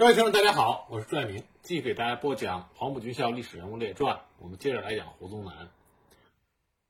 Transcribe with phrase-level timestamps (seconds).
[0.00, 4.16] 各位听众，大家好，我是朱爱明，继续给大家播讲《黄埔军校历史人物列传》。
[4.38, 5.68] 我们接着来讲胡宗南。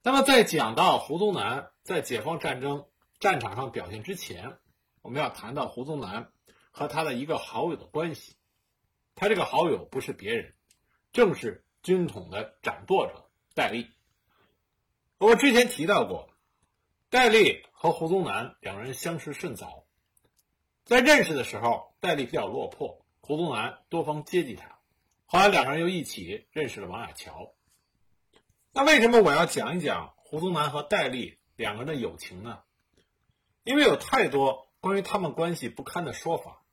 [0.05, 2.87] 那么，在讲到胡宗南在解放战争
[3.19, 4.59] 战场上表现之前，
[5.03, 6.31] 我们要谈到胡宗南
[6.71, 8.37] 和他的一个好友的关系。
[9.17, 10.55] 他这个好友不是别人，
[11.13, 13.91] 正是军统的掌舵者戴笠。
[15.19, 16.31] 我之前提到过，
[17.09, 19.83] 戴笠和胡宗南两人相识甚早，
[20.85, 23.00] 在认识的时候，戴笠比较落魄，
[23.31, 24.81] 胡宗南多方接济他。
[25.25, 27.55] 后来两个人又一起认识了王亚樵。
[28.73, 32.59] 那为什么我要讲一讲胡宗南和戴笠两个人的友情呢？
[33.63, 36.65] 因为有太多关于他们关系不堪的说法，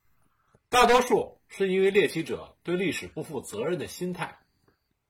[0.68, 4.40] 大多数是因为猎奇者对历史不负责任的心态，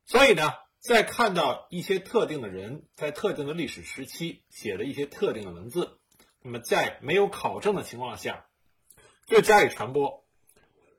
[0.04, 0.52] 所以呢。
[0.80, 5.98] 在看到一些特定的人在特定的历史时期写了一些特定的文字，
[6.40, 8.46] 那么在没有考证的情况下
[9.26, 10.24] 就加以传播，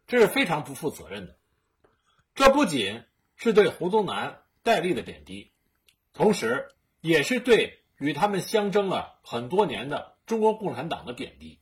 [0.10, 1.38] 这是非常不负责任的。
[2.34, 3.06] 这不仅
[3.36, 5.54] 是对胡宗南、戴笠的贬低，
[6.14, 6.68] 同时
[7.00, 11.62] 也是对与他们相争了很多年的中国共产党的贬低。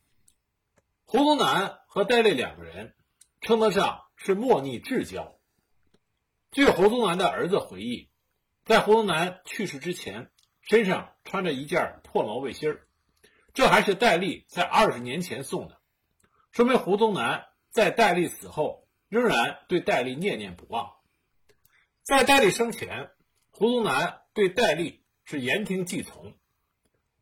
[1.04, 2.94] 胡宗南和戴笠两个人
[3.42, 5.38] 称得上是莫逆至交。
[6.50, 8.08] 据胡宗南的儿子回忆，
[8.64, 10.30] 在胡宗南去世之前，
[10.62, 12.88] 身上穿着一件破毛背心儿，
[13.52, 15.78] 这还是戴笠在二十年前送的，
[16.50, 17.44] 说明胡宗南
[17.78, 20.94] 在戴笠死后仍然对戴笠念念不忘。
[22.02, 23.12] 在戴笠生前，
[23.52, 26.34] 胡宗南对戴笠是言听计从，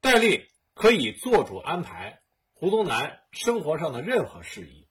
[0.01, 2.23] 戴笠可以做主安排
[2.55, 4.89] 胡宗南生活上的任何事宜。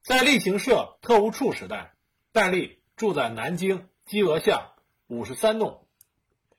[0.00, 1.92] 在例行社特务处时代，
[2.32, 2.80] 戴笠。
[2.94, 4.74] 住在南京鸡鹅巷
[5.08, 5.88] 五十三弄，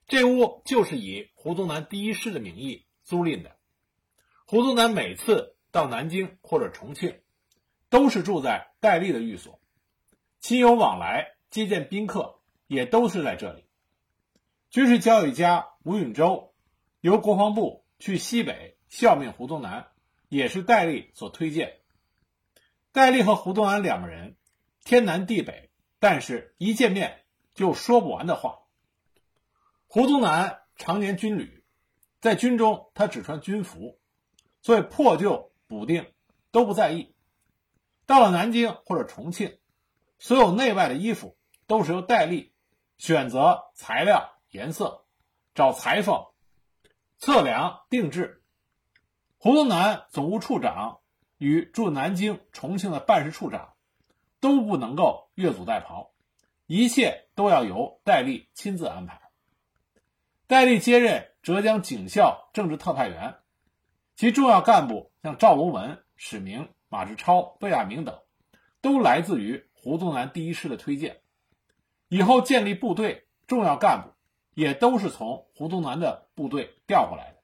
[0.08, 3.56] 这屋就是以胡宗南第一师的名义租赁的。
[4.46, 7.22] 胡宗南每次到南京或者重庆，
[7.94, 9.60] 都是住在戴笠的寓所，
[10.40, 13.68] 亲友往来接见宾客也都是在这里。
[14.72, 16.56] 军事教育家吴允洲
[17.02, 19.92] 由国防部去西北效命胡宗南，
[20.28, 21.82] 也是戴笠所推荐。
[22.92, 24.38] 戴笠和胡宗南两个人
[24.84, 25.70] 天南地北。
[26.00, 27.24] 但是，一见面
[27.54, 28.64] 就说不完的话。
[29.86, 31.64] 胡宗南常年军旅，
[32.20, 34.00] 在军中他只穿军服，
[34.64, 36.12] 所以破旧补丁
[36.52, 37.13] 都不在意。
[38.06, 39.58] 到了南京或者重庆，
[40.20, 41.38] 所有内外的衣服
[41.68, 42.54] 都是由戴笠
[42.98, 45.06] 选择材料、颜色，
[45.54, 46.26] 找裁缝
[47.18, 48.44] 测量定制。
[49.38, 51.00] 胡宗南总务处长
[51.38, 53.70] 与驻南京、重庆的办事处长。
[54.44, 56.10] 都不能够越俎代庖，
[56.66, 59.22] 一切都要由戴笠亲自安排。
[60.48, 63.38] 戴笠接任浙江警校政治特派员，
[64.18, 68.20] 其重要干部像赵龙文、史明、马志超、贝亚明等，
[68.80, 71.22] 都来自于胡宗南第一师的推荐。
[72.08, 74.14] 以后建立部队，重要干部
[74.54, 77.40] 也都是从胡宗南的部队调过来的。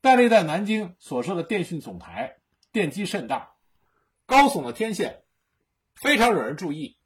[0.00, 2.36] 戴笠在南京所设的电讯总台
[2.70, 3.56] 电机甚大，
[4.24, 5.24] 高耸的天线。
[5.96, 6.96] 非常惹人注意，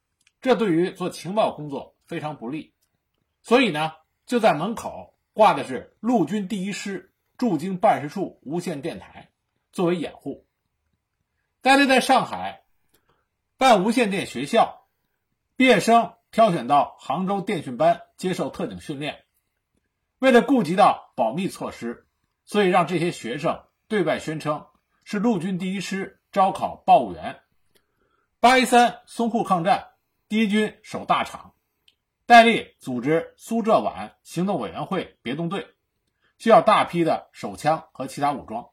[0.42, 2.74] 这对于做情报工作非常不利，
[3.42, 3.92] 所以呢，
[4.26, 9.30] 就在门口挂的是陆军第一师驻京办事处无线电台，
[9.72, 10.46] 作为掩护。
[11.68, 12.62] 戴笠在上海
[13.58, 14.86] 办无线电学校，
[15.54, 19.26] 毕业生挑选到杭州电讯班接受特警训练，
[20.18, 22.06] 为了顾及到保密措施，
[22.46, 24.66] 所以让这些学生对外宣称
[25.04, 27.42] 是陆军第一师招考报务员。
[28.40, 29.88] 八一三淞沪抗战，
[30.26, 31.52] 第一军守大场，
[32.24, 35.74] 戴笠组织苏浙皖行动委员会别动队，
[36.38, 38.70] 需要大批的手枪和其他武装。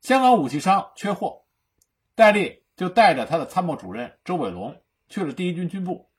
[0.00, 1.42] 香港武器商缺货，
[2.18, 6.10] 戴笠就带着他的参谋主任周伟龙去了第一军军部，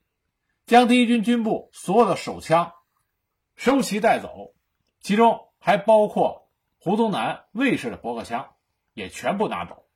[0.66, 2.72] 将第一军军部所有的手枪
[3.58, 4.54] 收齐带走，
[5.02, 8.52] 其中还包括胡宗南卫士的驳壳枪，
[8.94, 9.90] 也全部拿走。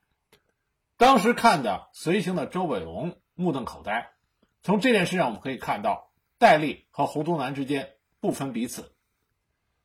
[0.98, 4.12] 当时看的随行的周伟龙目瞪口呆。
[4.62, 8.94] 从这件事上，我们可以看到戴笠和胡宗南之间不分彼此。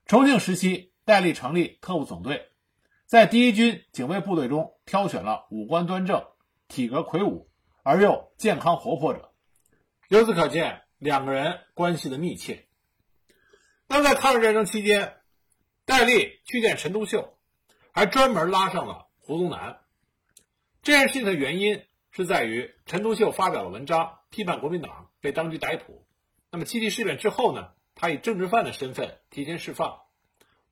[0.04, 2.50] 重庆时期，戴笠成立特务总队，
[3.08, 6.26] 在第一军警卫部队中挑选了五官端正、
[6.68, 7.48] 体格魁梧
[7.82, 9.32] 而又健康活泼者。
[10.08, 12.66] 由此可见，两个人关系的密切。
[13.86, 15.14] 那么，在抗日战争期间，
[15.86, 17.38] 戴笠去见陈独秀，
[17.92, 19.80] 还专门拉上了胡宗南。
[20.82, 26.06] 这件事情的原因是在于陈独秀发表了文章批判国民党，被当局逮捕。
[26.50, 29.98] 那么七七事变之后呢，他以政治犯的身份提前释放，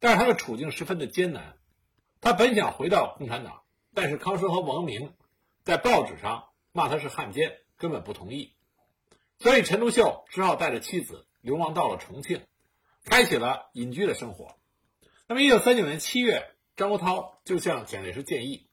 [0.00, 1.56] 但是他的处境十分的艰难。
[2.20, 3.62] 他本想回到共产党，
[3.94, 5.14] 但是康生和王明
[5.64, 8.52] 在报纸上骂他是汉奸，根本不同意。
[9.38, 12.40] 所以陈独秀只好带着妻子流亡到了重庆，
[13.04, 14.56] 开启了隐居的生活。
[15.28, 18.66] 那么，一九三九年七月，张国焘就向蒋介石建议，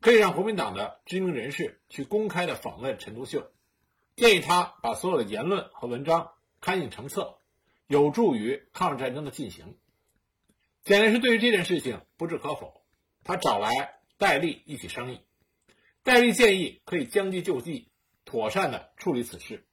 [0.00, 3.50] 可以让国民党的知名人士去公开的访问陈独秀，
[4.14, 7.38] 建议他把所有的言论和文章刊印成册，
[7.86, 9.76] 有助于抗日战争的进行。
[10.86, 12.80] 蒋介石对于这件事情不置可否，
[13.24, 15.20] 他找来戴笠一起商议。
[16.04, 17.88] 戴笠建议可以将计就计，
[18.24, 19.66] 妥善的处理此事。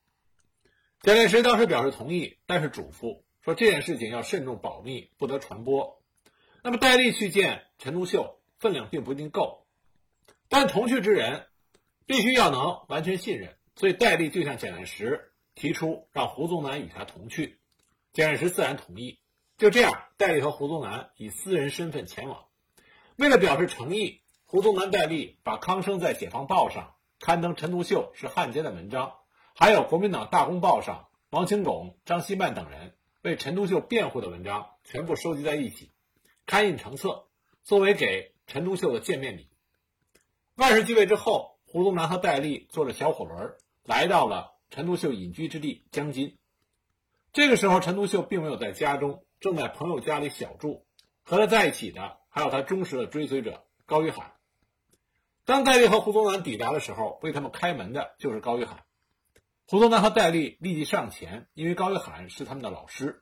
[1.01, 6.01] 蒋介石当时表示同意，但是嘱咐说这件事情要慎重保密，不得传播。
[6.63, 9.68] 那么戴笠去见陈独秀，分量并不一定够，
[10.50, 11.45] 但同去之人
[12.07, 17.60] 必须要能完全信任，所以戴笠就向蒋介石提出让胡宗南与他同去，
[18.13, 19.19] 蒋介石自然同意。
[19.63, 22.48] 就这样，戴笠和胡宗南以私人身份前往。
[23.15, 29.13] 为了表示诚意，胡宗南、戴笠把康生在《解放报》上刊登陈独秀是汉奸的文章。
[29.56, 35.92] 还有国民党《大公报》上王清拱、张希曼等人为陈独秀辩护的文章，全部收集在一起，
[36.45, 37.27] 刊印成册，
[37.63, 39.48] 作为给陈独秀的见面礼。
[40.56, 43.54] 万事俱备之后，胡宗南和戴笠坐着小火轮
[43.86, 46.38] 来到了陈独秀隐居之地江津。
[47.31, 50.86] 这个时候，陈独秀并没有在家中，正在朋友家里小住。
[51.24, 54.36] 和他在一起的还有他忠实的追随者高玉海。
[55.44, 58.86] 当戴笠和胡宗南抵达的时候，为他们开门的就是高玉海。
[59.68, 63.22] 胡宗南和戴笠立即上前，因为高玉海是他们的老师。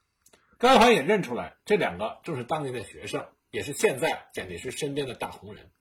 [0.60, 5.72] 高玉海也认出来，这两个正是当年的学生，也是现在蒋介石身边的大红人。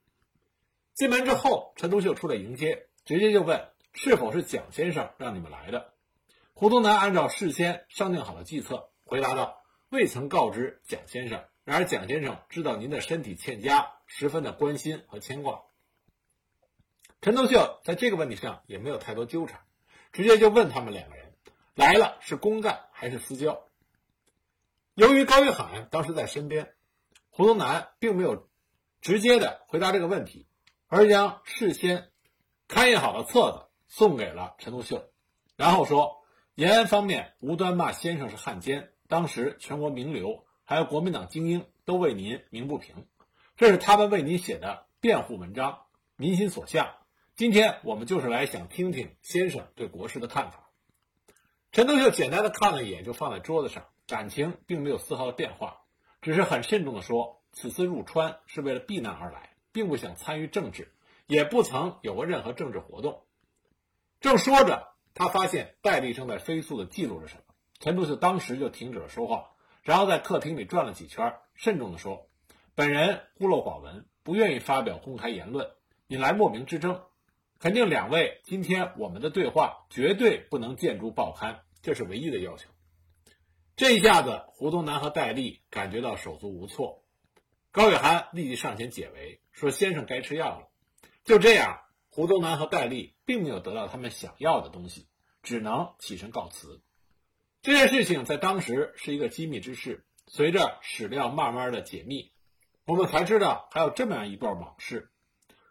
[0.94, 5.92] 进门之后，陈独秀出来迎接，直接就问是否是蒋先生让你们来的。
[6.54, 9.59] 胡宗南按照事先商定好的计策回答道
[9.90, 15.62] ：“未曾告知蒋先生，然而蒋先生知道您的身体欠佳，十分的关心和牵挂。”
[17.20, 19.60] 陈独秀在这个问题上也没有太多纠缠。
[20.12, 21.32] 直接就问他们两个人
[21.74, 23.64] 来了是公干还是私交。
[24.94, 26.74] 由于高玉海当时在身边，
[27.28, 28.48] 胡宗南并没有
[29.00, 30.48] 直接的回答这个问题，
[30.88, 32.10] 而将事先
[32.66, 35.10] 刊印好的册子送给了陈独秀，
[35.56, 43.08] 然后说延安方面无端骂先生是汉奸，当时全国名流还有国民党精英都为您鸣不平，
[43.56, 45.80] 这是他们为您写的辩护文章，
[46.14, 46.94] 民心所向。
[47.34, 50.70] 今天我们就是来想听听先生对国事的看法。
[51.72, 55.80] 陈独秀简单的看了一眼，就放在桌子上，感情并没有丝毫的变化，
[56.22, 60.94] 只是很慎重的说：“此次入川是为了避难而来，并不想参与政治，
[61.26, 63.24] 也不曾有过任何政治活动。”
[64.20, 67.42] 正说着，他发现戴笠正在飞速的记录着什么。
[67.80, 72.28] 陈独秀当时就停止了说话，然后在客厅里转了几圈，慎重的说
[72.76, 75.70] ：“本人孤陋寡闻，不愿意发表公开言论，
[76.06, 77.02] 引来莫名之争。”
[77.58, 82.68] 肯定两位，今天我们的对话绝对不能见诸报刊，这是唯一的要求。
[83.76, 87.02] 这一下子，胡宗南和戴笠感觉到手足无措。
[87.70, 90.68] 高玉涵立即上前解围，说：“先生该吃药了。”
[91.24, 91.80] 就这样，
[92.10, 95.08] 胡宗南和戴笠并没有得到他们想要的东西，
[95.42, 96.82] 只能起身告辞。
[97.62, 102.32] 这件事情在当时是一个机密之事，随着史料慢慢的解密，
[102.84, 105.10] 我们才知道还有这么样一段往事。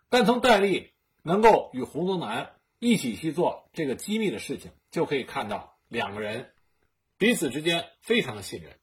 [0.09, 0.91] 但从戴笠。
[1.21, 6.53] 能够与胡宗南一起去做这个机密的事情，就可以看到两个人
[7.17, 8.79] 彼此之间非常的信任。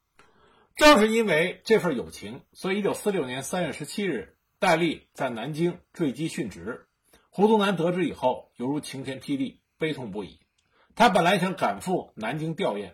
[0.75, 6.85] 正是因为这份友情，所以一九四六年三月十七日，戴笠在南京坠机殉职。
[7.31, 10.39] 胡宗南得知以后，犹如晴天霹雳，悲痛不已。
[10.95, 12.93] 他本来想赶赴南京吊唁，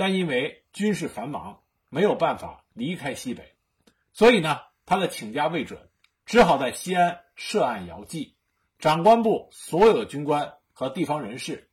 [0.00, 3.54] 但因为军事繁忙，没有办法离开西北，
[4.14, 5.90] 所以呢，他的请假未准，
[6.24, 8.34] 只好在西安设案遥祭。
[8.78, 11.68] 长官部所有的军官和地方人士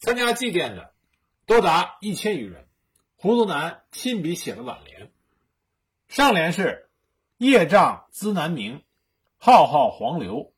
[0.00, 0.92] 参加祭奠的
[1.46, 2.66] 多达一千余人。
[3.14, 5.12] 胡宗南亲笔写了挽联，
[6.08, 6.90] 上联是
[7.38, 8.82] “业障资南明，
[9.38, 10.52] 浩浩黄流，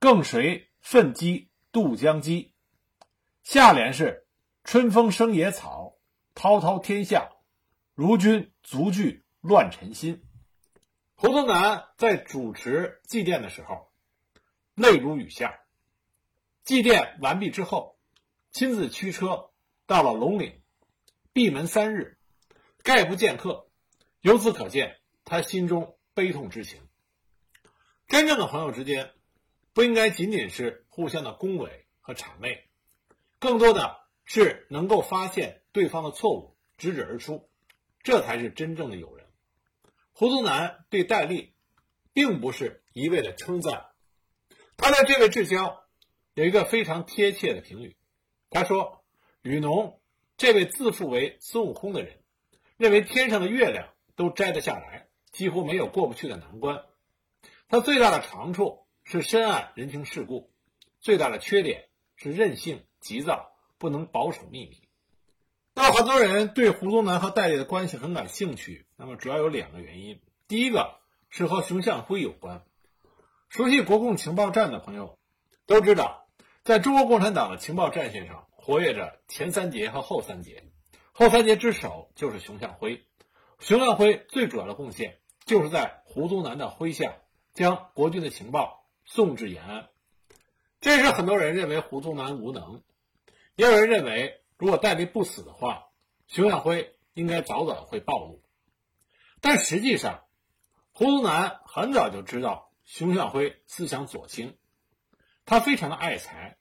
[0.00, 2.52] 更谁奋击渡江鸡”，
[3.44, 4.26] 下联是
[4.64, 5.91] “春风生野草，
[6.34, 7.30] 滔滔天下，
[7.94, 10.24] 如君足具乱臣心”。
[11.14, 13.90] 胡宗南在主持祭奠的时候。
[14.74, 15.60] 泪如雨下。
[16.64, 17.98] 祭奠完毕之后，
[18.50, 19.50] 亲自驱车
[19.86, 20.62] 到了龙岭，
[21.34, 22.18] 闭门三日，
[22.82, 23.68] 概不见客。
[24.22, 26.80] 由此可见，他心中悲痛之情。
[28.06, 29.12] 真正的朋友之间，
[29.74, 32.68] 不应该仅仅是互相的恭维和谄媚，
[33.38, 37.48] 更多的是能够发现对方的错误，直指而出，
[38.02, 39.26] 这才是真正的友人。
[40.12, 41.54] 胡宗南对戴笠，
[42.12, 43.86] 并不是一味的称赞。
[44.76, 45.84] 他的这位至交，
[46.34, 47.96] 有一个非常贴切的评语，
[48.50, 49.02] 他说
[49.40, 50.00] ：“雨农
[50.36, 52.20] 这位自负为孙悟空的人，
[52.76, 56.84] 认为天上的月亮都摘得下来，几乎没有过不去的难关。
[57.68, 60.52] 他最大的长处是深谙人情世故，
[61.00, 64.82] 最大的缺点是任性急躁，不能保守秘密。”
[65.74, 70.20] 那很多人对胡宗南和戴笠的关系很感兴趣，那么主要有两个原因。
[70.46, 70.98] 第一个
[71.30, 72.62] 是和熊向晖有关。
[73.48, 75.18] 熟悉国共情报站的朋友
[75.64, 76.28] 都知道，
[76.62, 80.62] 在中国共产党的情报战线上活跃着前三杰和后三杰，
[81.12, 83.02] 后三杰之首就是熊向晖。
[83.58, 87.14] 熊向晖最主要的贡献就是在胡宗南的麾下
[87.54, 89.88] 将国军的情报送至延安。
[90.82, 92.82] 这是很多人认为胡宗南无能，
[93.56, 94.41] 也有人认为。
[94.62, 95.88] 如果戴笠不死的话，
[96.28, 98.44] 熊向晖应该早早会暴露。
[99.40, 100.22] 但实际上，
[100.92, 104.56] 胡宗南很早就知道熊向晖思想左倾，
[105.44, 106.58] 他非常的爱才，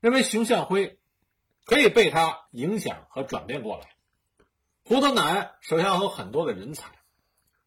[0.00, 0.98] 认为熊向晖
[1.64, 3.96] 可以被他影响和转变过来。
[4.84, 6.92] 胡宗南手下有很多的人才，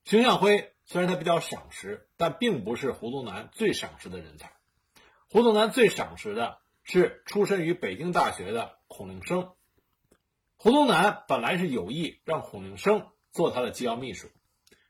[0.06, 4.54] 熊向晖虽然他比较赏识，但并不是胡宗南最赏识的人才。
[5.28, 9.52] 胡宗南最赏识的是出身于北京大学的孔令生。
[10.64, 14.28] 胡宗南本来是有意让孔令生做他的机要秘书，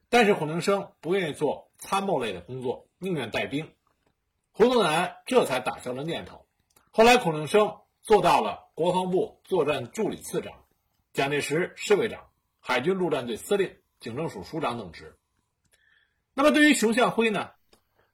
[0.09, 3.71] 但是孔令生不愿意做参谋类的工作，宁愿带兵。
[4.51, 6.45] 胡宗南这才打消了念头。
[6.91, 10.65] 后来，孔令生做到了国防部作战助理次长、
[11.13, 12.27] 蒋介石侍卫长、
[12.59, 15.17] 海军陆战队司令、警政署署长等职。
[16.33, 17.51] 那么，对于熊向晖呢？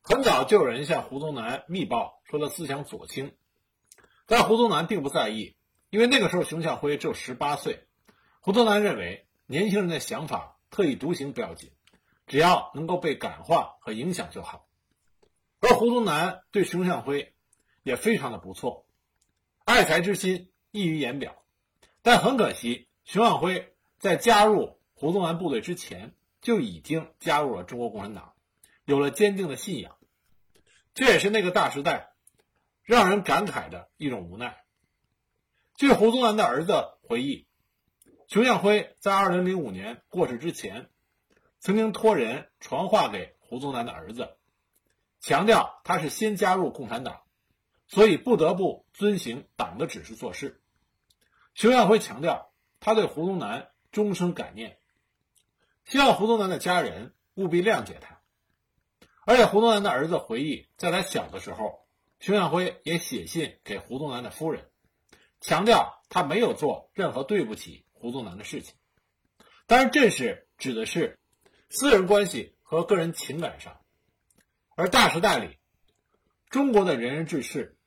[0.03, 3.35] 很早就有人向胡宗南密报说他思想左倾，
[4.27, 5.56] 但胡宗南并不在意。
[5.89, 7.87] 因为那个时候熊向晖只有十八岁，
[8.41, 11.71] 胡宗南认为年轻人的想法特立独行不要紧，
[12.25, 14.67] 只要能够被感化和影响就好。
[15.59, 17.33] 而胡宗南对熊向晖
[17.83, 18.85] 也非常的不错，
[19.63, 21.41] 爱才之心溢于言表。
[22.01, 28.33] 但很可惜，熊向晖在加入胡宗南部队之前就已经加入了中国共产党，
[28.83, 29.97] 有了坚定的信仰。
[30.93, 32.09] 这也是那个大时代
[32.83, 34.63] 让人感慨的一种无奈。
[35.77, 37.45] 据胡宗南的儿子回忆，
[38.27, 40.89] 熊向晖在2005年过世之前，
[41.59, 44.37] 曾经托人传话给胡宗南的儿子，
[45.19, 47.21] 强调他是先加入共产党，
[47.85, 50.63] 所以不得不遵行党的指示做事。
[51.53, 54.79] 熊向晖强调他对胡宗南终生感念，
[55.85, 58.19] 希望胡宗南的家人务必谅解他。
[59.27, 61.85] 而且胡宗南的儿子回忆，在他小的时候，
[62.19, 64.71] 熊向晖也写信给胡宗南的夫人。
[65.39, 68.75] 强调他没有做任何对不起胡宗南的事情，
[69.65, 71.19] 当然这是指的是
[71.69, 73.81] 私人关系和个人情感上，
[74.75, 75.57] 而大时代里，
[76.49, 77.77] 中国的仁人志士，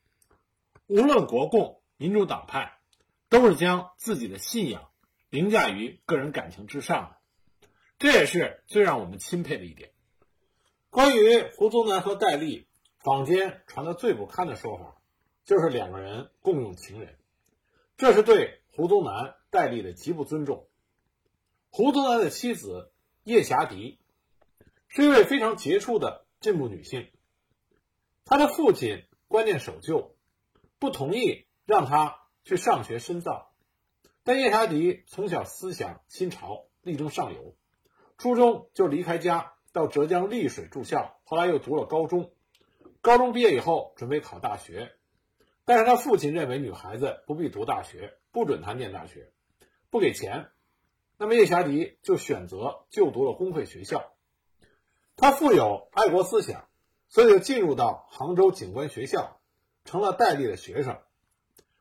[0.87, 2.79] 无论国共、民主党派，
[3.29, 4.89] 都是将自己的信仰
[5.29, 7.67] 凌驾于个人感情之上的，
[7.97, 9.91] 这也是最让我们钦佩的一点。
[10.89, 12.67] 关于胡宗南和戴笠，
[12.99, 15.01] 坊间传的最不堪的说法，
[15.45, 17.17] 就是两个人共用情人。
[18.01, 20.67] 这是对胡宗南、戴笠的极不尊重。
[21.69, 22.91] 胡宗南的妻子
[23.23, 23.99] 叶霞迪
[24.87, 27.11] 是一位非常杰出的进步女性，
[28.25, 30.15] 她的父亲观念守旧，
[30.79, 33.53] 不同意让她去上学深造。
[34.23, 37.55] 但叶霞迪从小思想新潮，力争上游，
[38.17, 42.33] 初中就离开家到浙江丽水住校，后来又读了高中。
[43.01, 44.91] 高中毕业以后，准备考大学。
[45.63, 49.31] 但是他父亲认为女孩子不必读大学，不准她念大学，
[49.89, 50.49] 不给钱。
[51.17, 54.11] 那么叶霞迪就选择就读了公费学校。
[55.15, 56.67] 他富有爱国思想，
[57.09, 59.39] 所以就进入到杭州警官学校，
[59.85, 60.99] 成了戴笠的学生。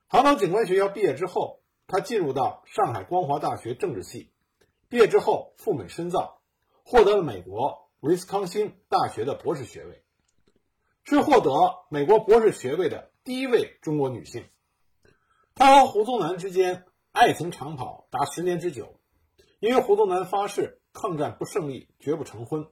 [0.09, 4.31] 杭州警官学校毕业之后，他进入到上海光华大学政治系，
[4.91, 6.43] 毕业之后赴美深造，
[6.85, 10.03] 获得了美国威斯康星大学的博士学位，
[11.05, 11.51] 是获得
[11.89, 13.10] 美国博士学位的。
[13.23, 14.49] 第一位中国女性，
[15.55, 18.99] 她和胡宗南之间爱情长跑达十年之久，
[19.59, 22.67] 因为胡宗南发誓抗战不胜利绝不成婚。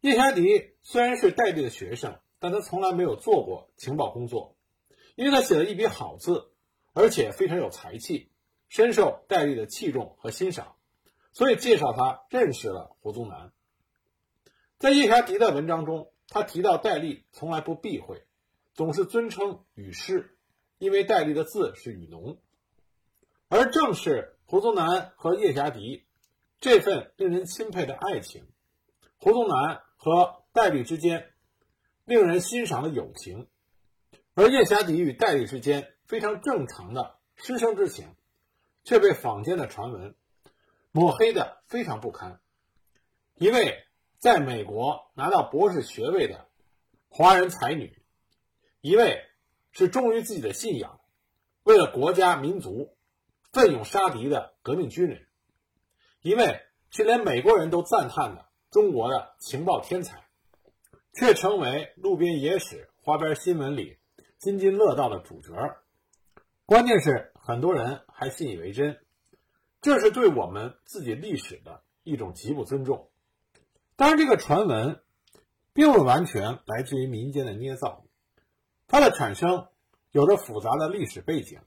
[0.00, 4.56] 叶霞迪虽然是戴笠的学生，但他从来没有做过情报工作，
[5.14, 6.50] 因为他写了一笔好字，
[6.92, 8.32] 而且非常有才气，
[8.68, 10.74] 深受戴笠的器重和欣赏，
[11.32, 13.52] 所以介绍他认识了胡宗南。
[14.76, 18.26] 在叶霞迪的文章中，他提到戴笠从来不避讳。
[18.74, 20.36] 总是尊称雨师，
[20.78, 22.38] 因为戴笠的字是雨农，
[23.48, 26.04] 而正是胡宗南和叶霞迪
[26.58, 28.46] 这份令人钦佩的爱情，
[29.16, 31.32] 胡宗南和戴笠之间
[32.04, 33.48] 令人欣赏的友情，
[34.34, 38.16] 而叶霞迪与戴笠之间非常正常的师生之情，
[38.82, 40.16] 却被坊间的传闻
[40.90, 42.40] 抹黑的非常不堪。
[43.36, 43.84] 一位
[44.18, 46.48] 在美国拿到博士学位的
[47.08, 48.02] 华人才女，
[48.84, 49.24] 一位
[49.72, 51.00] 是忠于自己的信仰，
[51.62, 52.94] 为了国家民族
[53.50, 55.26] 奋勇杀敌的革命军人，
[56.20, 56.60] 一位
[56.90, 60.26] 是连美国人都赞叹的中国的情报天才，
[61.14, 63.96] 却成为路边野史、花边新闻里。
[64.38, 65.54] 津津乐道的主角，
[66.66, 69.00] 关键是很多人还信以为真，
[69.80, 73.10] 这是对我们自己历史的一种极不尊重。
[73.96, 75.02] 当然，这个传闻
[75.72, 78.03] 并不完全来自于民间的捏造，
[78.86, 79.68] 它的产生
[80.10, 81.60] 有着复杂的历史背景。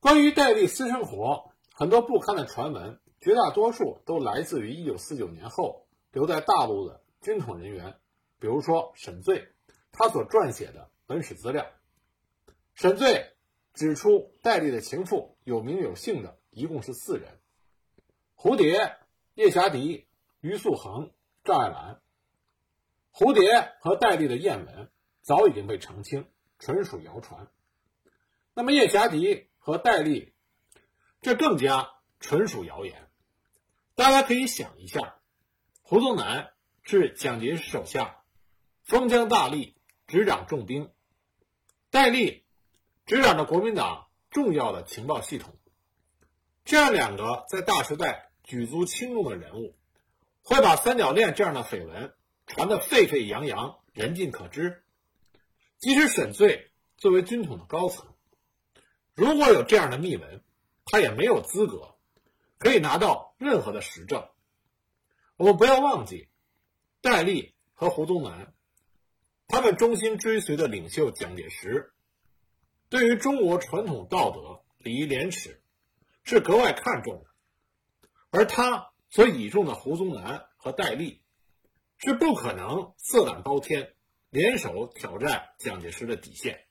[0.00, 7.96] 关于戴笠私生活，很多不堪的传闻，绝大多数都来自于1949年后留在大陆的军统人员，
[8.38, 9.48] 比如说沈醉，
[9.92, 10.88] 他所撰写的。
[11.08, 11.66] 文史资料，
[12.72, 13.34] 沈醉
[13.74, 17.38] 指出，戴笠的情妇有名有姓的一共是四人：
[18.34, 18.96] 蝴蝶、
[19.34, 20.06] 叶霞迪、
[20.40, 21.10] 于素恒、
[21.44, 22.00] 赵爱兰。
[23.12, 24.90] 蝴蝶和戴笠的艳闻
[25.22, 26.26] 早已经被澄清，
[26.58, 27.48] 纯属谣传。
[28.54, 30.34] 那么叶霞迪和戴笠，
[31.20, 33.08] 这更加纯属谣言。
[33.94, 35.16] 大家可以想一下，
[35.82, 36.52] 胡宗南
[36.82, 38.22] 是蒋介石手下
[38.82, 39.74] 封疆大吏，
[40.06, 40.90] 执掌重兵。
[41.90, 42.44] 戴笠
[43.06, 45.56] 执掌着国民党重要的情报系统，
[46.64, 49.76] 这样两个在大时代举足轻重的人物，
[50.42, 52.14] 会把三角恋这样的绯闻
[52.46, 54.82] 传得沸沸扬扬、人尽可知。
[55.82, 58.14] 即使沈醉作为军统的高层，
[59.14, 60.44] 如果有这样的密文，
[60.84, 61.96] 他也没有资格
[62.56, 64.28] 可以拿到任何的实证。
[65.36, 66.28] 我们不要忘记，
[67.00, 68.54] 戴笠和胡宗南。
[69.48, 71.92] 他们忠心追随的领袖蒋介石，
[72.88, 75.60] 对于中国传统道德、礼义廉耻
[76.22, 77.26] 是格外看重的，
[78.30, 81.24] 而他所倚重的胡宗南和戴笠，
[81.98, 83.91] 是不可能色胆包天，
[84.32, 86.64] 联手挑战蒋介石的底线。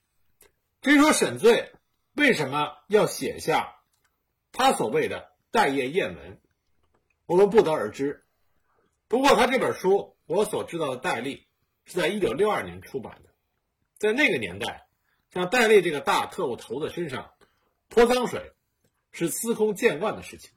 [0.81, 1.71] 至于说沈醉
[2.15, 3.77] 为什么要写下
[4.51, 6.41] 他所谓的“待业艳文”，
[7.25, 8.25] 我们不得而知。
[9.07, 11.47] 不过他这本书，我所知道的戴笠。
[11.83, 13.31] 是在一九六二年出版的，
[13.97, 14.87] 在那个年代，
[15.33, 17.31] 像戴笠这个大特务头子身上
[17.89, 18.53] 泼脏水，
[19.11, 20.51] 是司空见惯的事情。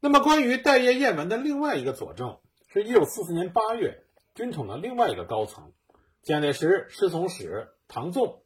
[0.00, 5.74] 那么，关于戴业艳文的另外一个佐证，是一九四四年八月，军统的另外一个高层，
[6.22, 8.42] 蒋介石侍从使唐纵，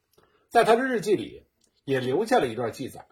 [0.48, 1.46] 在他的日记里
[1.84, 3.06] 也留下了一段记载。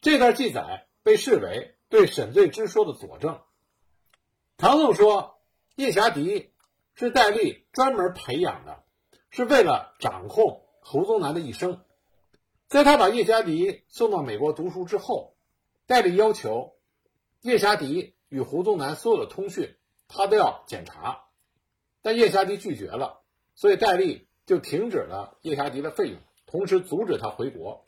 [0.00, 3.42] 这段记载被视为对沈醉之说的佐证。
[4.56, 5.38] 唐纵说，
[5.76, 6.50] 叶霞迪。
[6.96, 8.84] 是戴笠专门培养的，
[9.28, 11.84] 是为了掌控胡宗南的一生。
[12.68, 15.36] 在他把叶霞迪送到美国读书之后，
[15.86, 16.76] 戴笠要求
[17.40, 21.24] 叶霞迪与胡宗南所有的通讯，他都要检查，
[22.00, 23.23] 但叶霞迪拒绝了，
[23.54, 27.84] 所以戴笠就停止了叶霞迪的费用，同时阻止他回国。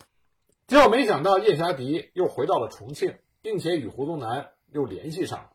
[0.66, 5.50] 结果没想到叶霞迪又回到了重庆，并且与胡宗南又联系上了，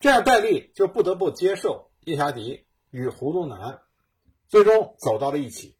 [0.00, 2.64] 这样戴笠就不得不接受叶霞迪。
[2.90, 3.82] 与胡宗南
[4.46, 5.76] 最终走到了一起。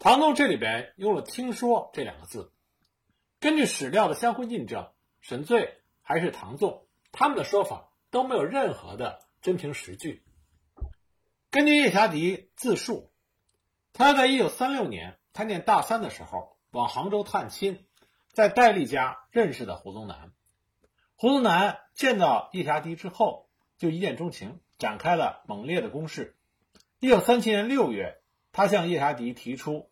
[0.00, 2.50] 唐纵这里边用了“听说”这两个字，
[3.38, 4.88] 根据史料的相互印证，
[5.20, 10.24] 沈醉还是唐纵，他们的说法都没有任何的真凭实据。
[11.50, 13.10] 根据叶霞迪自述，
[13.92, 17.84] 他在一九三六年他念大三的时候往杭州探亲，
[18.32, 20.32] 在戴笠家认识的胡宗南。
[21.16, 24.60] 胡宗南见到叶霞迪之后就一见钟情。
[24.78, 26.36] 展开了猛烈的攻势。
[27.00, 29.90] 一九三七年六月，他向叶霞迪提出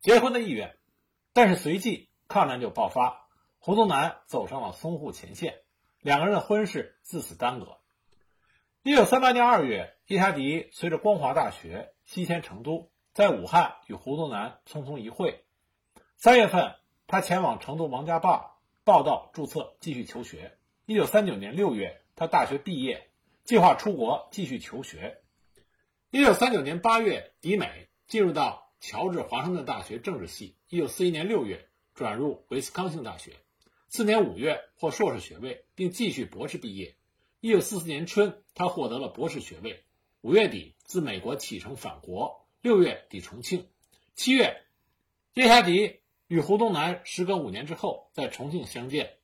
[0.00, 0.76] 结婚的意愿，
[1.32, 3.28] 但是随即抗战就爆发，
[3.60, 5.60] 胡宗南走上了淞沪前线，
[6.00, 7.78] 两个人的婚事自此耽搁。
[8.82, 15.44] 一九三八年二月，叶霞迪随着光华大学西迁成都，在武汉与胡宗南匆匆一会。
[16.16, 20.56] 三月份，他前往成都王家坝报道注册，继续求学。
[20.86, 23.10] 一九三九年六月，他大学毕业。
[23.44, 25.20] 计划出国继续求学。
[26.10, 30.56] 一九三九年八月抵美，进入到乔治华盛顿大学政治系。
[30.70, 33.36] 一九四一年六月转入威斯康星大学，
[33.88, 36.96] 次年五月获硕士学位，并继续博士毕业。
[37.40, 39.84] 一九四四年春，他获得了博士学位。
[40.20, 43.68] 五月底自美国启程返国，六月抵重庆。
[44.16, 44.64] 七月，
[45.34, 49.18] 叶霞迪与胡宗南时隔五年之后在重庆相见。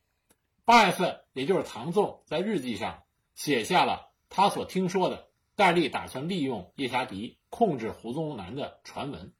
[0.64, 3.02] 八月份，也就是唐纵在日记上
[3.34, 4.12] 写下了。
[4.28, 9.32] 他所听说的戴笠打算利用叶霞迪控制胡宗南的传闻，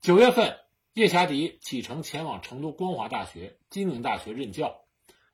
[0.00, 0.60] 九月份，
[0.92, 4.84] 叶霞迪启程前往成都光华大学、金陵大学任教。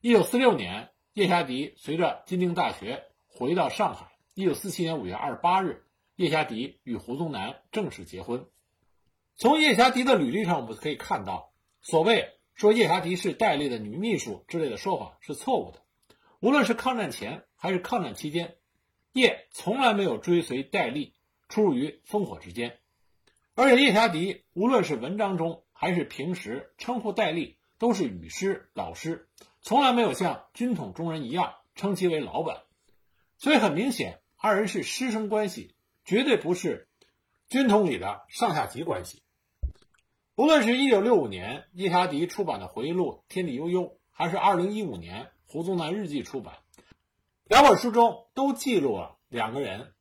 [0.00, 4.13] 一九四六年，叶霞迪随着金陵大学回到上海。
[4.36, 5.84] 一九四七年五月二十八日，
[6.16, 8.46] 叶霞迪与胡宗南正式结婚。
[9.36, 15.82] 从叶霞迪的履历上，我们可以看到，所谓说叶霞迪是戴笠的女秘书之类的说法是错误的。
[16.40, 18.56] 无论是抗战前还是抗战期间，
[19.12, 21.14] 叶从来没有追随戴笠
[21.48, 22.80] 出入于烽火之间。
[23.54, 29.28] 而且叶霞迪无论是文章中还是平时称呼戴笠都是语师、老师，
[29.60, 32.62] 从来没有像军统中人一样称其为老板。
[33.36, 36.86] 所以很明显，二人是师生关系，绝对不是
[37.48, 39.22] 军统里的上下级关系。
[40.34, 46.58] 无论是1965年叶霞迪出版的回忆录《天地悠悠》，还是2015年胡宗南日记出版，
[47.44, 49.94] 两本书中都记录了两个人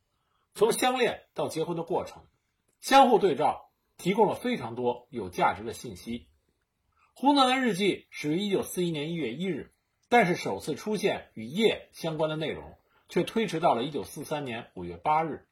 [0.56, 2.24] 从相恋到结婚的过程，
[2.82, 6.28] 相互对照，提供了非常多有价值的信息。
[7.14, 9.74] 胡宗南日记始于1941年1月1日，
[10.10, 12.78] 但是首次出现与叶相关的内容
[13.14, 15.46] 却推迟到了1943年5月8日，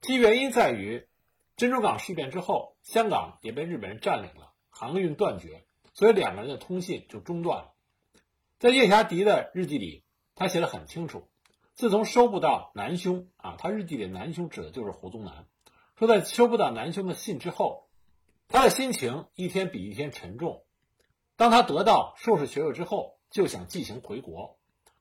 [0.00, 1.08] 其原因在于。
[1.56, 7.74] 珍珠港事变之后，香港也被日本人占领了，航运断绝，所以两个人的通信就中断了。
[8.60, 10.04] 在叶霞迪的日记里，
[10.36, 11.28] 他写的很清楚：
[11.74, 15.46] 自从收不到南兄啊，他日记里南兄指的就是胡宗南，
[15.96, 17.88] 说在收不到南兄的信之后，
[18.46, 20.64] 他的心情一天比一天沉重。
[21.34, 24.57] 当他得到硕士学位之后，就想寄行回国，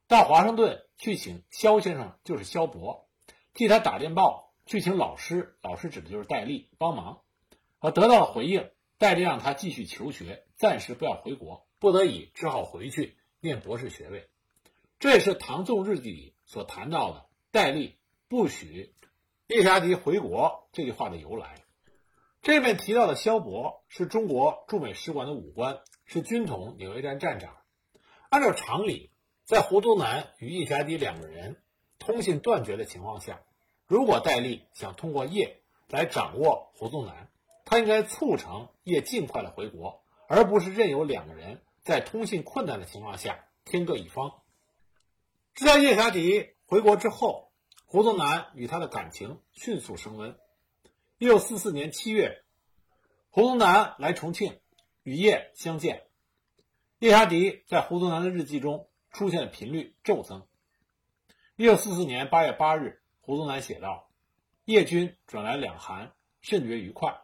[0.07, 3.07] 到华盛顿去请肖先生，就是肖伯，
[3.53, 4.45] 替他打电报。
[4.65, 7.21] 去请老师，老师指的就是戴笠帮忙，
[7.79, 14.27] 啊，得到了回应，戴笠让他继续求学，暂时不要回国，不得已只好回去念博士学位。
[14.99, 17.95] 这也是唐纵日记里所谈到的戴笠
[18.27, 18.93] 不许
[19.47, 21.63] 叶霞迪回国这句话的由来。
[22.41, 27.55] 这面提到的萧伯是中国驻美使馆的武官，是军统纽约站站长。
[28.29, 29.11] 按照常理，
[29.47, 31.55] 在胡宗南与叶霞迪两个人
[31.99, 33.41] 通信断绝的情况下。
[33.85, 37.29] 如果戴笠想通过叶来掌握胡宗南，
[37.63, 44.41] 他应该促成叶尽快的回国，而不是任由两个人在通信困难的情况下天各一方。
[45.53, 47.49] 知道叶霞迪回国之后，
[47.85, 50.37] 胡宗南与他的感情迅速升温。
[51.19, 52.43] 一九四四年七月，
[53.29, 54.59] 胡宗南来重庆
[55.03, 56.03] 与叶相见，
[56.99, 60.47] 叶霞迪在胡宗南的日记中出现频率骤增。
[61.55, 63.01] 一九四四年八月八日。
[63.19, 64.09] 胡宗南写道
[64.63, 67.19] ：“叶军转来两函，甚觉愉快。”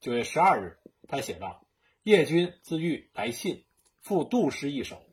[0.00, 1.66] 九月十二日，他写道
[2.04, 3.66] ：“叶军自豫来信，
[4.00, 5.04] 附杜诗一首：‘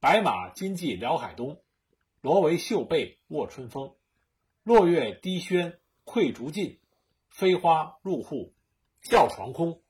[0.00, 1.62] 白马金骑辽海东，
[2.20, 3.94] 罗帷绣被卧春风。
[4.64, 6.80] 落月低轩窥竹尽，
[7.28, 8.52] 飞花入户
[9.02, 9.80] 笑床空。’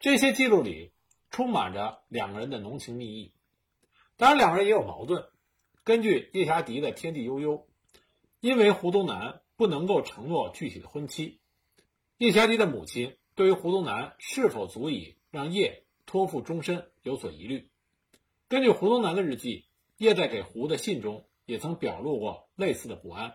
[0.00, 0.94] 这些记录里
[1.30, 3.34] 充满着两个人的浓情蜜意。
[4.16, 5.26] 当然，两个人也有矛盾。
[5.84, 7.58] 根据叶霞迪的《天地悠悠》。
[8.40, 11.40] 因为胡宗南不能够承诺具体的婚期，
[12.18, 17.70] 叶霞迪的母亲对于胡宗南是否足以让叶托付终身有所疑虑。
[18.48, 19.64] 根据胡宗南的日记，
[19.96, 23.34] 叶在给胡的信中也曾表露过类似的不安。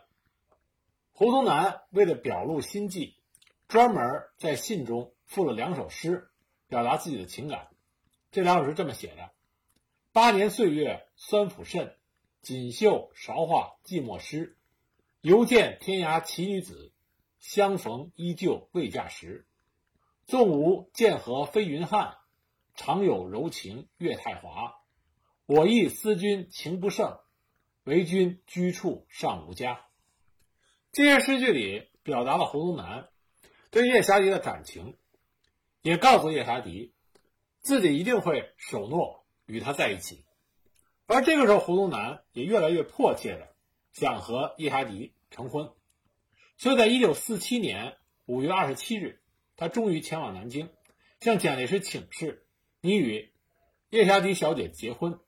[1.11, 3.15] 胡宗南为了表露心迹，
[3.67, 4.03] 专门
[4.37, 6.29] 在信中附了两首诗，
[6.67, 7.69] 表达自己的情感。
[8.29, 9.31] 这两首诗这么写的
[10.11, 11.95] ：“八年岁月酸腐甚，
[12.41, 14.57] 锦绣韶华寂寞诗。”
[15.21, 16.93] 犹见天涯奇女子，
[17.39, 19.45] 相逢依旧未嫁时。
[20.25, 22.17] 纵无剑河飞云汉，
[22.73, 24.75] 常有柔情月太华。
[25.45, 27.19] 我亦思君情不胜，
[27.83, 29.85] 唯君居处尚无家。
[30.91, 33.09] 这些诗句里表达了胡宗南
[33.71, 34.97] 对叶霞迪的感情，
[35.81, 36.93] 也告诉叶霞迪
[37.59, 39.18] 自己一定会守诺
[39.49, 40.23] 与他在一起。
[41.07, 43.49] 而这个时候，胡宗南也越来越迫切的。
[43.91, 45.71] 想和叶霞迪成婚，
[46.59, 49.19] 所以在一九四七年五月二十七日，
[49.57, 50.69] 他终于前往南京，
[51.19, 52.45] 向蒋介石请示
[52.81, 53.33] ：“你与
[53.89, 55.19] 叶霞迪小姐结婚。”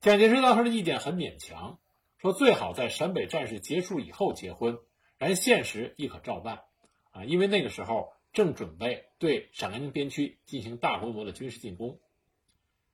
[0.00, 1.78] 蒋介石当时的意见很勉强，
[2.16, 4.78] 说最好在陕北战事结束以后结婚，
[5.18, 6.64] 然现实亦可照办。
[7.10, 12.00] 啊，因为那个时候正准备对陕甘宁边区进行大规模的军事进攻。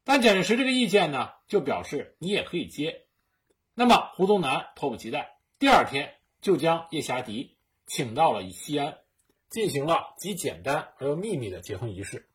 [0.09, 3.03] 但蒋介石这个意见呢，就表示你也可以接。
[3.75, 9.01] 那么，胡宗南迫不及待，第二天就将叶霞迪请到了西安，
[9.51, 12.27] 进行了极简单而又秘密的结婚仪式。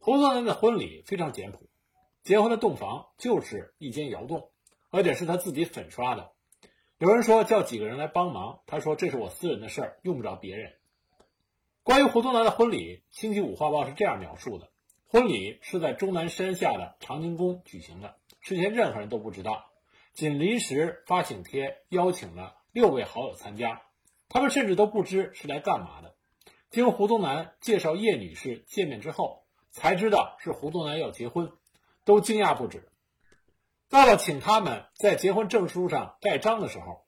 [0.00, 1.68] 胡宗南的婚礼非常简朴，
[2.24, 4.50] 结婚的洞房就是一间窑洞，
[4.90, 6.32] 而且是他自己粉刷的。
[6.98, 10.74] 有人说叫几个人来帮忙，他说这是我私人的事儿，用不着别人。
[11.84, 14.70] 关于胡宗南的婚礼，《星期五画报》是这样描述的：
[15.16, 19.70] 婚礼是在终南山下的长宁宫举行的，事前任何人都不知道，
[20.12, 23.80] 仅临时发请帖邀请了六位好友参加，
[24.28, 26.14] 他们甚至都不知是来干嘛的。
[26.68, 31.50] 经胡宗南介绍叶女士见面之后，才知道是胡宗南要结婚，
[32.04, 32.86] 都惊讶不止。
[33.88, 37.06] 到了请他们在结婚证书上盖章的时候，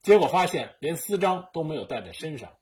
[0.00, 2.52] 结果发现连私章都没有带在身上。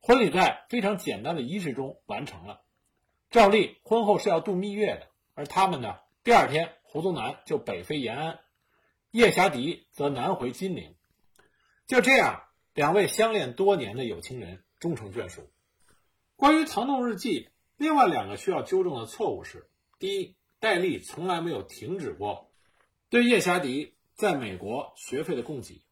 [0.00, 2.62] 婚礼在非常简单的仪式中完成了。
[3.30, 8.40] 照例婚后是要度蜜月的，而他们呢，第二天胡宗南就北飞延安，
[9.10, 10.94] 叶霞迪则南回金陵。
[11.86, 12.42] 就这样，
[12.74, 15.50] 两位相恋多年的有情人终成眷属。
[16.36, 17.44] 关于《唐宋日记》，
[17.76, 22.50] 另外两个需要纠正的错误是：第一，戴笠从来没有停止过
[23.08, 25.84] 对叶霞迪在美国学费的供给，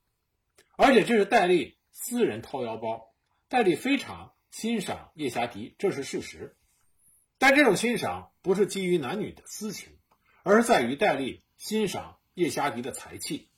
[0.77, 3.13] 而且这是戴笠私人掏腰包。
[3.49, 6.57] 戴笠非常欣赏叶霞迪，这是事实。
[7.47, 9.99] 但这种欣赏不是基于男女的私情，
[10.45, 13.51] 而是在于戴笠欣赏叶霞迪的才气。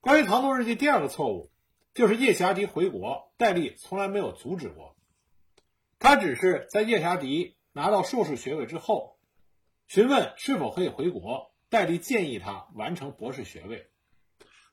[0.00, 1.50] 关于《唐宋日记》第二个错误，
[1.94, 4.94] 就是叶霞迪回国，戴笠从来没有阻止过。
[5.98, 9.18] 他只是在叶霞迪拿到硕士学位之后，
[9.88, 13.88] 询问是否可以回国，戴笠建议他完成博士学位。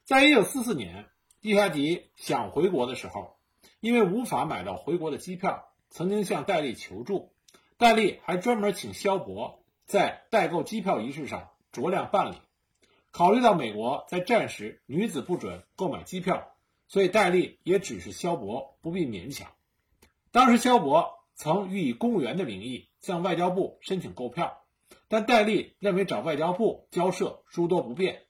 [0.04, 1.08] 在一九四四年，
[1.40, 3.40] 叶霞迪想回国的时候。
[3.80, 7.31] 因为无法买到回国的机票，曾经向戴笠求助，
[7.82, 12.36] 戴笠还专门请萧伯在代购机票仪式上酌量办理。
[13.10, 16.54] 考虑到美国在战时女子不准购买机票，
[16.88, 19.52] 所以戴笠也指示萧伯不必勉强。
[20.32, 24.62] 当时萧伯曾欲以公务员的名义向外交部申请购票，
[25.08, 28.22] 但戴笠认为找外交部交涉诸多不便，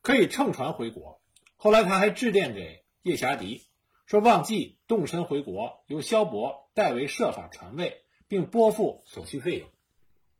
[0.00, 1.20] 可以乘船回国。
[1.54, 3.62] 后来他还致电给叶霞迪。
[4.06, 8.01] 说忘记动身回国，由萧伯代为设法传位，
[8.32, 9.68] 并拨付所需费用。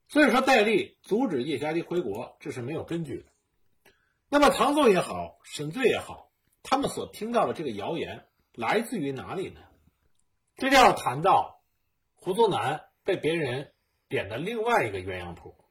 [0.09, 3.25] 所以说，戴笠阻止叶霞迪回国，这是没有根据的。
[4.31, 9.61] 那么，唐宋也好，沈醉也好，他们所听到的这个谣言来自于哪里呢？
[10.57, 11.63] 这就要谈到
[12.15, 13.75] 胡宗南被别人
[14.09, 15.63] 点的另外一个鸳鸯谱。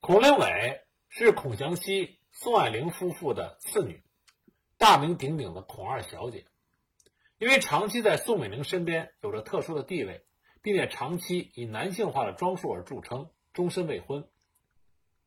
[0.00, 4.02] 孔令伟是孔祥熙、宋霭龄夫妇的次女，
[4.78, 6.46] 大名鼎鼎的孔二小姐。
[7.36, 10.24] 因为长期在宋美龄身边有着特殊的地位，
[10.62, 14.28] 并且长期以男性化的装束而著称，终身未婚。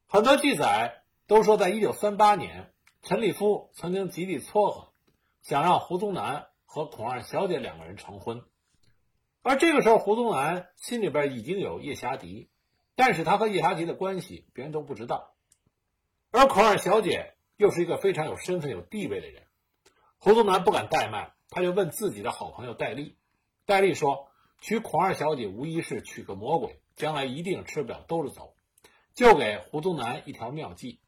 [0.08, 4.94] 很多记载都说，在1938年，陈立夫曾经极力撮合，
[5.42, 8.44] 想让胡宗南和孔二小姐两个人成婚。
[9.42, 12.50] 而这个时候，胡宗南心里边已经有叶霞迪，
[12.96, 15.34] 但是他和叶霞迪的关系别人都不知道。
[16.32, 19.44] 而孔二小姐又是一个非常有身份、有地位的人，
[20.18, 21.34] 胡宗南不敢怠慢。
[21.50, 23.16] 他就问自己的好朋友戴笠，
[23.68, 24.32] 戴笠说
[24.64, 28.56] ：“娶孔二小姐无疑是娶个魔鬼，将来一定吃不了兜着走。”
[29.14, 31.02] 就给胡宗南一条妙计。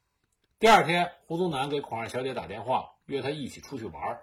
[0.58, 4.20] 第二天，胡宗南给孔二小姐打电话，约她一起出去玩。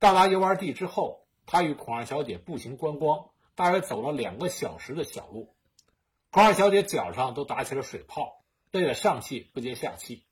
[0.00, 5.54] 到达游玩地之后，他与孔二小姐步行观光，大约走了两个小时的小路。
[6.32, 10.24] 孔二小姐脚上都打起了水泡，累得上气不接下气。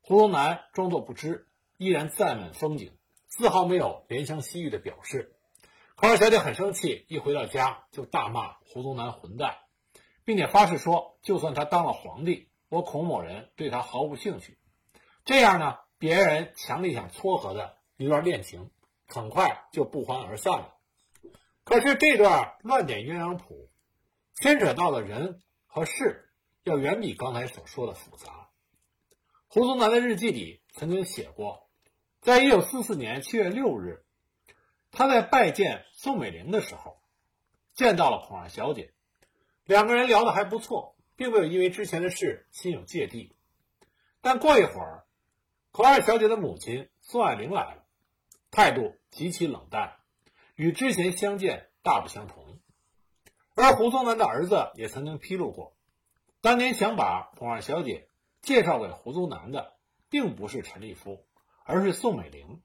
[0.00, 2.92] 胡宗南装作不知，依然赞美风景。
[3.28, 5.33] 丝毫没有怜香惜玉的表示，
[5.96, 9.58] 孔二小姐很生气，一回到家就大骂胡宗南混蛋，
[10.24, 14.58] 并且发誓说，就算他当了皇帝，我孔某人对他毫无兴趣。
[15.24, 18.70] 这样呢，别人强力想撮合的一段恋情，
[19.06, 20.74] 很快就不欢而散了。
[21.62, 23.70] 可是这段乱点鸳鸯谱，
[24.34, 26.28] 牵扯到的人和事，
[26.64, 28.50] 要远比刚才所说的复杂。
[29.46, 31.70] 胡宗南的日记里曾经写过。
[32.20, 34.03] 在一九四四年七月六日，
[34.94, 36.96] 他在拜见宋美龄的时候，
[37.74, 38.92] 见到了孔二小姐，
[39.64, 43.34] 两个人聊得还不错，并没有因为之前的事心有芥蒂。
[44.20, 45.04] 但过一会儿，
[45.72, 47.84] 孔二小姐的母亲宋霭龄来了，
[48.50, 49.96] 态度极其冷淡，
[50.54, 52.60] 与之前相见大不相同。
[53.54, 55.76] 而胡宗南的儿子也曾经披露过，
[56.40, 58.08] 当年想把孔二小姐
[58.42, 59.76] 介绍给胡宗南的，
[60.08, 61.24] 并不是陈立夫。
[61.66, 62.60] 而是宋美龄，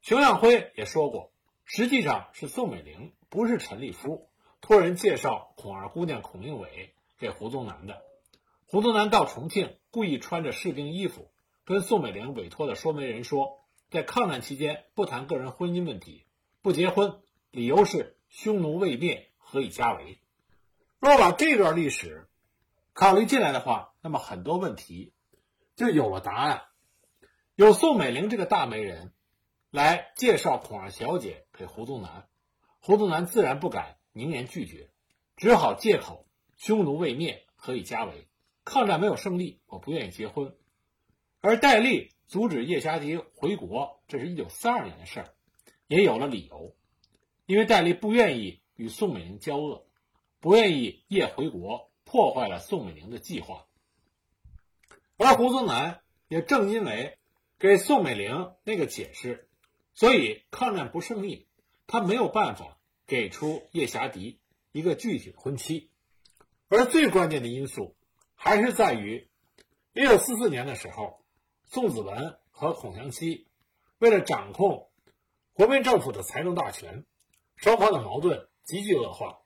[0.00, 1.32] 熊向晖也说过，
[1.64, 4.28] 实际上是宋美龄，不是陈立夫
[4.60, 8.02] 托人介绍孔二姑娘孔令伟给胡宗南的。
[8.66, 11.30] 胡宗南到重庆，故意穿着士兵衣服，
[11.64, 16.26] 跟宋美龄委托的说媒人说，在抗战期间不谈个人婚姻问题，
[16.60, 20.18] 不结婚，理由是匈奴未灭，何以家为？
[20.98, 22.28] 若把这段历史
[22.92, 25.12] 考虑进来的话，那么很多问题
[25.76, 26.62] 就有了答案。
[27.54, 29.12] 有宋美龄这个大媒人
[29.70, 32.28] 来介绍孔二小姐给胡宗南，
[32.80, 34.90] 胡宗南自然不敢明言拒绝，
[35.36, 38.28] 只好借口匈奴未灭，何以家为？
[38.64, 40.56] 抗战没有胜利，我不愿意结婚。
[41.40, 45.34] 而戴笠阻止叶霞迪回国，这是一九四二年的事儿，
[45.86, 46.74] 也有了理由，
[47.46, 49.86] 因为戴笠不愿意与宋美龄交恶，
[50.40, 53.66] 不愿意叶回国，破坏了宋美龄的计划。
[55.16, 57.18] 而胡宗南也正因为
[57.58, 59.48] 给宋美龄那个解释，
[59.94, 61.48] 所以抗战不胜利，
[61.86, 64.40] 他没有办法给出叶霞迪
[64.72, 65.90] 一个具体的婚期。
[66.68, 67.96] 而最关键的因素，
[68.34, 69.28] 还是在于
[69.92, 71.22] 一九四四年的时候。
[71.66, 73.48] 宋子文和孔祥熙
[73.98, 74.90] 为了掌控
[75.54, 77.04] 国民政府的财政大权，
[77.56, 79.40] 双方的矛盾急剧恶化。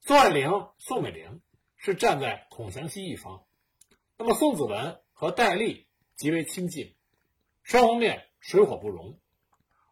[0.00, 1.42] 宋霭龄、宋美龄
[1.76, 3.44] 是站在孔祥熙一方，
[4.16, 6.94] 那么宋子文和戴笠极为亲近，
[7.62, 9.18] 双方面水火不容。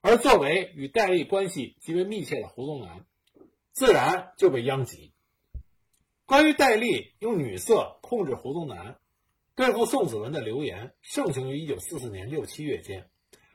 [0.06, 3.06] 而作为与戴笠关系极为密切的胡宗南，
[3.72, 5.14] 自然就被殃及。
[6.26, 8.98] 关于戴笠用女色控制胡宗南。
[9.54, 13.08] 对付宋子文的流言盛行于一九四四年六七月间，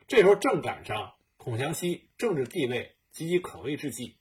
[0.08, 4.16] 这时候正赶上孔祥熙政治地位岌岌可危之际。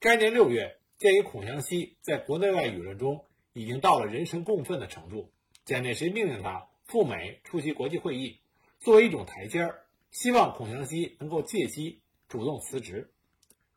[0.00, 5.30] 该年六月，鉴于孔祥熙在国内外舆论中已经到了人神共愤的程度，
[5.66, 8.40] 蒋介石命令他赴美出席国际会议，
[8.80, 13.12] 作为一种台阶儿，希望孔祥熙能够借机主动辞职。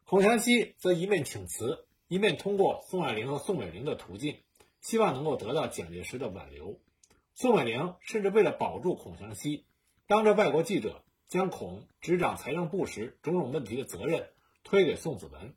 [0.05, 4.37] 孔祥熙则一面请辞，一面通过宋霭龄和宋美龄的途径，
[4.81, 6.79] 希望能够得到蒋介石的挽留。
[7.33, 9.65] 宋美龄甚至为了保住孔祥熙，
[10.07, 14.29] 当着外国记者将孔执掌财政部时种种问题的责任
[14.63, 15.53] 推给宋子文，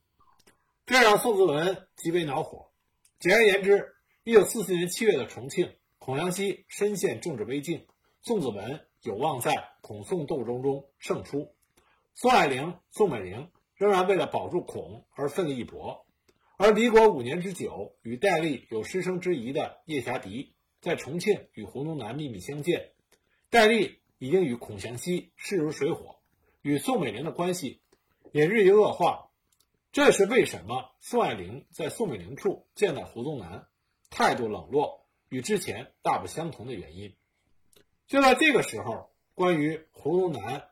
[0.86, 2.70] 这让宋子文极为恼火。
[3.18, 7.86] 简而言之，一九四四年七月的重庆，孔祥熙深陷政治危境，
[8.22, 11.54] 宋子文有望在孔宋斗争中胜出。
[12.14, 16.06] 宋霭龄、宋美龄仍然为了保住孔而奋力一搏，
[16.56, 20.54] 而离国五年之久，与戴笠有师生之谊的叶霞迪。
[20.80, 22.92] 在重庆与胡宗南秘密相见，
[23.50, 26.16] 戴笠已经与孔祥熙势如水火，
[26.62, 27.82] 与宋美龄的关系
[28.32, 29.30] 也日益恶化。
[29.92, 33.66] 这是为什么宋霭龄在宋美龄处见到胡宗南，
[34.08, 37.14] 态度冷落，与之前大不相同的原因。
[38.06, 40.68] 就在这个时候，关于胡宗南、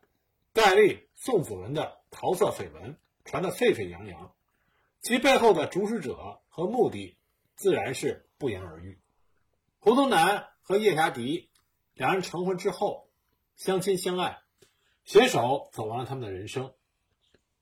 [0.52, 4.34] 戴笠、宋子文的桃色绯闻传得沸沸扬扬，
[5.00, 7.16] 其背后的主使者和目的
[7.54, 9.00] 自然是不言而喻。
[9.78, 11.50] 胡宗南和叶霞迪
[11.94, 13.08] 两人成婚之后，
[13.56, 14.38] 相亲相爱，
[15.04, 16.74] 携手走完了他们的人生，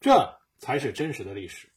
[0.00, 1.72] 这才是真实的历史。